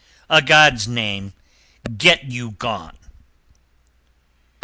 [0.31, 1.31] A God's name
[1.95, 2.97] get you gone."